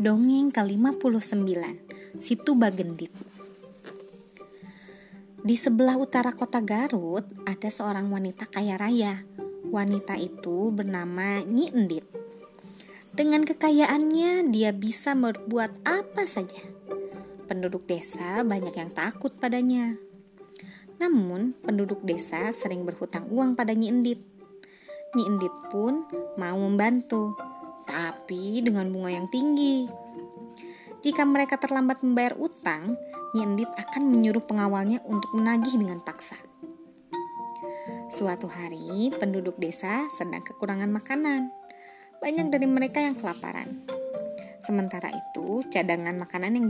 Dongeng 0.00 0.48
ke-59 0.48 1.60
Situ 2.16 2.56
Bagendit. 2.56 3.12
Di 5.44 5.52
sebelah 5.60 6.00
utara 6.00 6.32
kota 6.32 6.64
Garut 6.64 7.28
ada 7.44 7.68
seorang 7.68 8.08
wanita 8.08 8.48
kaya 8.48 8.80
raya. 8.80 9.28
Wanita 9.68 10.16
itu 10.16 10.72
bernama 10.72 11.44
Nyi 11.44 11.68
Endit. 11.76 12.08
Dengan 13.12 13.44
kekayaannya 13.44 14.48
dia 14.48 14.72
bisa 14.72 15.12
berbuat 15.12 15.84
apa 15.84 16.24
saja. 16.24 16.64
Penduduk 17.44 17.84
desa 17.84 18.40
banyak 18.40 18.72
yang 18.72 18.88
takut 18.96 19.36
padanya. 19.36 20.00
Namun 20.96 21.52
penduduk 21.60 22.00
desa 22.08 22.48
sering 22.56 22.88
berhutang 22.88 23.28
uang 23.28 23.52
pada 23.52 23.76
Nyi 23.76 23.92
Endit. 23.92 24.24
Nyi 25.12 25.28
Endit 25.28 25.52
pun 25.68 26.08
mau 26.40 26.56
membantu 26.56 27.49
tapi 27.90 28.62
dengan 28.62 28.86
bunga 28.94 29.10
yang 29.10 29.26
tinggi. 29.26 29.90
Jika 31.02 31.26
mereka 31.26 31.58
terlambat 31.58 32.06
membayar 32.06 32.38
utang, 32.38 32.94
Nyendit 33.30 33.70
akan 33.78 34.10
menyuruh 34.10 34.42
pengawalnya 34.42 35.02
untuk 35.06 35.34
menagih 35.38 35.78
dengan 35.78 36.02
paksa. 36.02 36.34
Suatu 38.10 38.50
hari, 38.50 39.10
penduduk 39.14 39.54
desa 39.58 40.06
sedang 40.10 40.42
kekurangan 40.42 40.90
makanan. 40.90 41.50
Banyak 42.18 42.50
dari 42.50 42.66
mereka 42.66 42.98
yang 42.98 43.14
kelaparan. 43.14 43.86
Sementara 44.58 45.14
itu, 45.14 45.62
cadangan 45.70 46.18
makanan 46.18 46.58
yang 46.58 46.66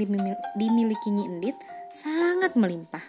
dimiliki 0.56 1.08
Nyendit 1.10 1.56
sangat 1.90 2.54
melimpah. 2.60 3.02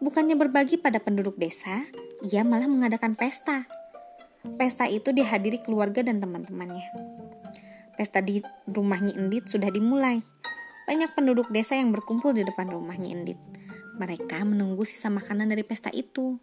Bukannya 0.00 0.40
berbagi 0.40 0.80
pada 0.80 0.98
penduduk 1.04 1.36
desa, 1.36 1.84
ia 2.26 2.42
malah 2.42 2.68
mengadakan 2.68 3.12
pesta 3.12 3.68
Pesta 4.60 4.84
itu 4.90 5.14
dihadiri 5.14 5.64
keluarga 5.64 6.04
dan 6.04 6.20
teman-temannya. 6.20 6.86
Pesta 7.96 8.20
di 8.20 8.44
rumahnya 8.68 9.16
Endit 9.16 9.48
sudah 9.48 9.72
dimulai. 9.72 10.20
Banyak 10.84 11.16
penduduk 11.16 11.48
desa 11.48 11.74
yang 11.74 11.90
berkumpul 11.90 12.36
di 12.36 12.44
depan 12.44 12.68
rumahnya 12.68 13.16
Endit. 13.16 13.40
Mereka 13.96 14.44
menunggu 14.44 14.84
sisa 14.84 15.08
makanan 15.08 15.48
dari 15.48 15.64
pesta 15.64 15.88
itu. 15.88 16.36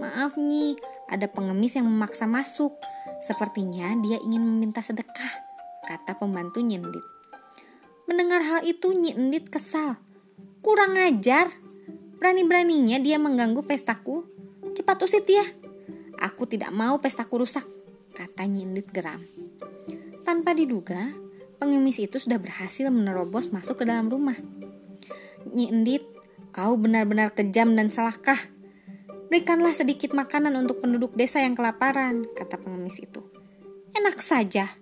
Maaf 0.00 0.40
nih, 0.40 0.80
ada 1.12 1.28
pengemis 1.28 1.76
yang 1.76 1.84
memaksa 1.84 2.24
masuk. 2.24 2.72
Sepertinya 3.20 3.92
dia 4.00 4.16
ingin 4.16 4.40
meminta 4.40 4.80
sedekah, 4.80 5.44
kata 5.84 6.16
pembantu 6.16 6.64
Nyendit. 6.64 7.04
Mendengar 8.08 8.40
hal 8.40 8.60
itu 8.64 8.96
Nyendit 8.96 9.52
kesal. 9.52 10.00
Kurang 10.64 10.96
ajar. 10.96 11.52
Berani-beraninya 12.16 12.96
dia 12.96 13.20
mengganggu 13.20 13.60
pestaku. 13.60 14.24
Cepat 14.72 15.04
usir 15.04 15.20
dia. 15.28 15.44
Aku 16.20 16.44
tidak 16.44 16.68
mau 16.76 17.00
pestaku 17.00 17.40
rusak, 17.40 17.64
kata 18.12 18.44
Nyindit 18.44 18.92
geram. 18.92 19.24
Tanpa 20.20 20.52
diduga, 20.52 21.16
pengemis 21.56 21.96
itu 21.96 22.20
sudah 22.20 22.36
berhasil 22.36 22.92
menerobos 22.92 23.48
masuk 23.56 23.80
ke 23.80 23.84
dalam 23.88 24.12
rumah. 24.12 24.36
Nyindit, 25.48 26.04
kau 26.52 26.76
benar-benar 26.76 27.32
kejam 27.32 27.72
dan 27.72 27.88
salahkah? 27.88 28.36
Berikanlah 29.32 29.72
sedikit 29.72 30.12
makanan 30.12 30.52
untuk 30.60 30.84
penduduk 30.84 31.16
desa 31.16 31.40
yang 31.40 31.56
kelaparan, 31.56 32.28
kata 32.36 32.60
pengemis 32.60 33.00
itu. 33.00 33.24
Enak 33.96 34.20
saja. 34.20 34.76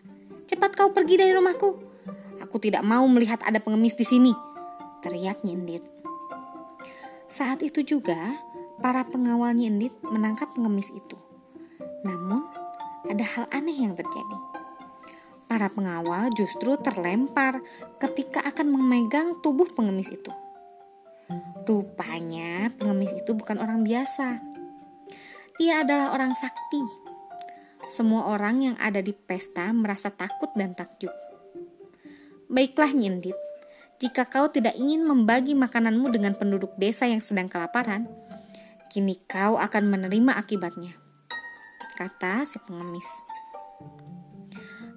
Cepat 0.48 0.75
kau 0.75 0.91
pergi 0.91 1.20
dari 1.20 1.36
rumahku. 1.36 1.70
Aku 2.42 2.56
tidak 2.59 2.83
mau 2.83 3.05
melihat 3.06 3.39
ada 3.44 3.61
pengemis 3.62 3.94
di 3.94 4.03
sini, 4.03 4.33
teriak 5.05 5.44
Nyindit. 5.47 5.84
Saat 7.28 7.61
itu 7.61 7.84
juga, 7.84 8.41
para 8.81 9.05
pengawal 9.05 9.53
Nyindit 9.53 9.92
menangkap 10.00 10.48
pengemis 10.56 10.89
itu. 10.91 11.27
Namun, 12.06 12.46
ada 13.06 13.24
hal 13.24 13.44
aneh 13.50 13.74
yang 13.74 13.94
terjadi. 13.94 14.38
Para 15.48 15.72
pengawal 15.72 16.28
justru 16.36 16.77
terlempar 16.77 17.64
ketika 17.96 18.44
akan 18.44 18.69
memegang 18.69 19.41
tubuh 19.41 19.64
pengemis 19.72 20.12
itu. 20.12 20.28
Rupanya, 21.64 22.69
pengemis 22.76 23.16
itu 23.16 23.32
bukan 23.32 23.56
orang 23.56 23.81
biasa. 23.81 24.44
Dia 25.56 25.82
adalah 25.82 26.12
orang 26.12 26.36
sakti. 26.36 26.84
Semua 27.88 28.28
orang 28.28 28.60
yang 28.60 28.76
ada 28.76 29.00
di 29.00 29.16
pesta 29.16 29.72
merasa 29.72 30.12
takut 30.12 30.53
dan 30.53 30.76
takjub. 30.76 31.12
Baiklah, 32.53 32.92
Nyindit, 32.92 33.36
jika 33.97 34.28
kau 34.28 34.53
tidak 34.53 34.76
ingin 34.76 35.04
membagi 35.04 35.56
makananmu 35.56 36.12
dengan 36.12 36.36
penduduk 36.36 36.76
desa 36.76 37.09
yang 37.09 37.25
sedang 37.25 37.48
kelaparan, 37.48 38.04
kini 38.92 39.16
kau 39.25 39.56
akan 39.56 39.84
menerima 39.88 40.36
akibatnya 40.36 41.07
kata 41.98 42.47
si 42.47 42.62
pengemis. 42.62 43.26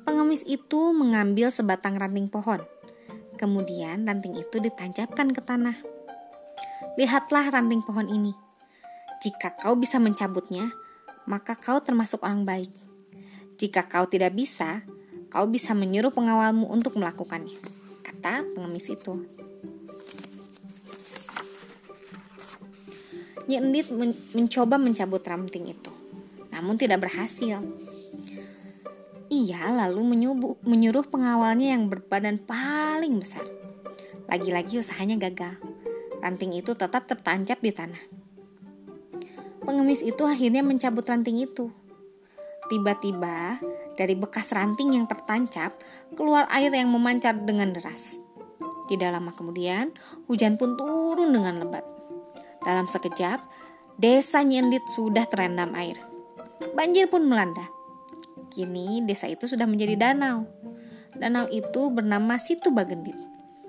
Pengemis 0.06 0.45
itu 0.45 0.94
mengambil 0.94 1.50
sebatang 1.50 1.97
ranting 1.97 2.29
pohon. 2.29 2.62
Kemudian 3.41 4.06
ranting 4.06 4.38
itu 4.38 4.62
ditancapkan 4.62 5.34
ke 5.34 5.41
tanah. 5.41 5.81
Lihatlah 7.01 7.50
ranting 7.50 7.81
pohon 7.81 8.06
ini. 8.06 8.38
Jika 9.25 9.57
kau 9.57 9.73
bisa 9.73 9.97
mencabutnya, 9.97 10.69
maka 11.25 11.57
kau 11.57 11.81
termasuk 11.81 12.22
orang 12.22 12.45
baik. 12.45 12.69
Jika 13.57 13.89
kau 13.89 14.06
tidak 14.06 14.38
bisa, 14.38 14.85
kau 15.33 15.50
bisa 15.50 15.73
menyuruh 15.73 16.13
pengawalmu 16.13 16.69
untuk 16.69 17.01
melakukannya, 17.01 17.57
kata 18.06 18.45
pengemis 18.53 18.94
itu. 18.94 19.25
Nyi 23.50 23.57
Endit 23.57 23.89
mencoba 24.38 24.78
mencabut 24.78 25.25
ranting 25.25 25.66
itu 25.73 25.91
namun 26.61 26.77
tidak 26.77 27.01
berhasil. 27.01 27.57
Ia 29.33 29.73
lalu 29.73 30.13
menyubuh, 30.13 30.61
menyuruh 30.61 31.01
pengawalnya 31.09 31.73
yang 31.73 31.89
berbadan 31.89 32.38
paling 32.38 33.17
besar. 33.17 33.41
Lagi-lagi 34.29 34.77
usahanya 34.77 35.17
gagal. 35.17 35.57
Ranting 36.21 36.53
itu 36.61 36.77
tetap 36.77 37.09
tertancap 37.09 37.57
di 37.57 37.73
tanah. 37.73 38.03
Pengemis 39.66 40.05
itu 40.05 40.21
akhirnya 40.21 40.61
mencabut 40.61 41.01
ranting 41.01 41.41
itu. 41.41 41.73
Tiba-tiba, 42.69 43.57
dari 43.97 44.13
bekas 44.13 44.53
ranting 44.53 44.94
yang 44.94 45.09
tertancap, 45.09 45.73
keluar 46.13 46.45
air 46.53 46.69
yang 46.69 46.94
memancar 46.94 47.33
dengan 47.41 47.73
deras. 47.73 48.21
Tidak 48.85 49.09
lama 49.09 49.33
kemudian, 49.33 49.95
hujan 50.29 50.61
pun 50.61 50.77
turun 50.77 51.33
dengan 51.33 51.63
lebat. 51.63 51.88
Dalam 52.61 52.85
sekejap, 52.85 53.39
desa 53.95 54.44
Nyendit 54.44 54.85
sudah 54.91 55.23
terendam 55.23 55.71
air. 55.73 56.10
Banjir 56.77 57.09
pun 57.09 57.25
melanda. 57.25 57.66
Kini 58.53 59.01
desa 59.03 59.25
itu 59.25 59.49
sudah 59.49 59.66
menjadi 59.66 59.97
danau. 59.97 60.45
Danau 61.17 61.49
itu 61.49 61.89
bernama 61.89 62.38
Situ 62.38 62.69
Bagendit. 62.69 63.17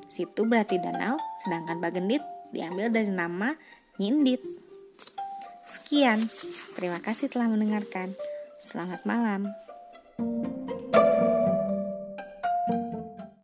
Situ 0.07 0.45
berarti 0.45 0.77
danau, 0.77 1.17
sedangkan 1.41 1.81
Bagendit 1.81 2.21
diambil 2.53 2.93
dari 2.93 3.09
nama 3.09 3.57
Nyindit. 3.97 4.45
Sekian, 5.65 6.21
terima 6.77 7.01
kasih 7.01 7.33
telah 7.33 7.49
mendengarkan. 7.49 8.13
Selamat 8.61 9.09
malam. 9.09 9.49